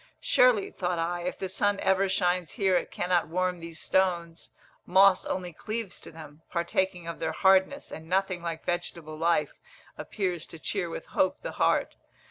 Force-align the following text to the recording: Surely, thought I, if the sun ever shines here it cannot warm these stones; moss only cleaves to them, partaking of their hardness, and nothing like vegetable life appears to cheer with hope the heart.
Surely, 0.19 0.71
thought 0.71 0.97
I, 0.97 1.21
if 1.25 1.37
the 1.37 1.47
sun 1.47 1.79
ever 1.81 2.09
shines 2.09 2.53
here 2.53 2.75
it 2.75 2.89
cannot 2.89 3.27
warm 3.27 3.59
these 3.59 3.79
stones; 3.79 4.49
moss 4.83 5.27
only 5.27 5.53
cleaves 5.53 5.99
to 5.99 6.09
them, 6.11 6.41
partaking 6.49 7.07
of 7.07 7.19
their 7.19 7.33
hardness, 7.33 7.91
and 7.91 8.09
nothing 8.09 8.41
like 8.41 8.65
vegetable 8.65 9.15
life 9.15 9.53
appears 9.99 10.47
to 10.47 10.57
cheer 10.57 10.89
with 10.89 11.05
hope 11.05 11.43
the 11.43 11.51
heart. 11.51 11.93